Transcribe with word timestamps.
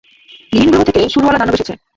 ভিনগ্রহ 0.53 0.81
থেকে 0.87 0.99
শুঁড়ওয়ালা 1.13 1.39
দানব 1.41 1.55
এসেছে! 1.57 1.73